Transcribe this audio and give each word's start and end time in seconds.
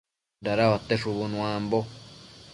Dadauate 0.43 0.93
shubu 1.01 1.27
nuambo 1.31 1.79